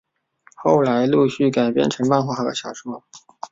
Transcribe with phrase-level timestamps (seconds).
[0.55, 3.03] 后来陆续改编成漫画和小说。